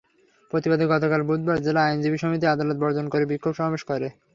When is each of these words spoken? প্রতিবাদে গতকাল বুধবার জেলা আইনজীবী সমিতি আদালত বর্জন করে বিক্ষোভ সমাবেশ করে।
প্রতিবাদে 0.51 0.85
গতকাল 0.91 1.21
বুধবার 1.29 1.57
জেলা 1.65 1.81
আইনজীবী 1.83 2.17
সমিতি 2.19 2.45
আদালত 2.47 2.77
বর্জন 2.79 3.05
করে 3.13 3.23
বিক্ষোভ 3.31 3.53
সমাবেশ 3.55 3.83
করে। 3.83 4.07